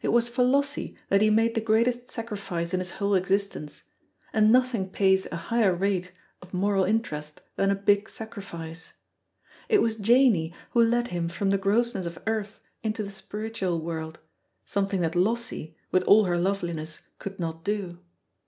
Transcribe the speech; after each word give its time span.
It 0.00 0.08
was 0.08 0.30
for 0.30 0.44
Lossie 0.44 0.96
that 1.10 1.20
he 1.20 1.28
made 1.28 1.54
the 1.54 1.60
greatest 1.60 2.08
sacrifice 2.10 2.72
in 2.72 2.80
his 2.80 2.92
whole 2.92 3.14
existence; 3.14 3.82
and 4.32 4.50
nothing 4.50 4.88
pays 4.88 5.26
a 5.26 5.36
higher 5.36 5.74
rate 5.74 6.10
of 6.40 6.54
moral 6.54 6.84
interest 6.84 7.42
than 7.56 7.70
a 7.70 7.74
big 7.74 8.08
sacrifice. 8.08 8.94
It 9.68 9.82
was 9.82 9.96
Janey 9.96 10.54
who 10.70 10.82
led 10.82 11.08
him 11.08 11.28
from 11.28 11.50
the 11.50 11.58
grossness 11.58 12.06
of 12.06 12.18
earth 12.26 12.62
into 12.82 13.02
the 13.02 13.10
spiritual 13.10 13.78
world, 13.78 14.20
something 14.64 15.02
that 15.02 15.14
Lossie, 15.14 15.76
with 15.92 16.02
all 16.04 16.24
her 16.24 16.38
loveliness, 16.38 17.00
could 17.18 17.38
not 17.38 17.62
do. 17.62 17.98